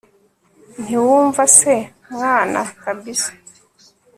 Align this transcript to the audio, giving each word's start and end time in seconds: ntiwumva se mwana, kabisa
ntiwumva 0.81 1.43
se 1.57 1.75
mwana, 2.11 2.61
kabisa 2.83 3.31